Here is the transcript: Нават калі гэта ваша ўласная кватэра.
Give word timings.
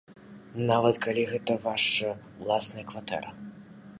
Нават 0.71 0.95
калі 1.05 1.25
гэта 1.33 1.57
ваша 1.67 2.09
ўласная 2.41 2.85
кватэра. 2.93 3.29